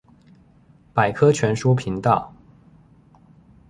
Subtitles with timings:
[0.95, 2.33] 百科全書頻道